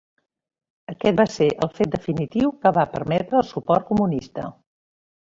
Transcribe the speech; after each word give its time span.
Aquest 0.91 1.17
va 1.17 1.25
ser 1.33 1.49
el 1.65 1.69
fet 1.79 1.91
definitiu 1.95 2.53
que 2.63 2.71
va 2.77 2.85
permetre 2.93 3.37
el 3.41 3.45
suport 3.49 3.85
comunista. 3.91 4.47